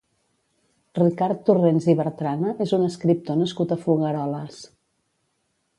Ricard 0.99 1.43
Torrents 1.49 1.89
i 1.93 1.95
Bertrana 2.01 2.55
és 2.67 2.75
un 2.79 2.87
escriptor 2.89 3.39
nascut 3.45 3.75
a 3.75 3.79
Folgueroles. 3.85 4.61